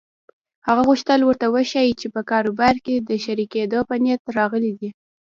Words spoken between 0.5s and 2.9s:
هغه غوښتل ورته وښيي چې په کاروبار